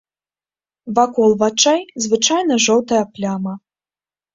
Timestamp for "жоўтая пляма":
2.67-3.53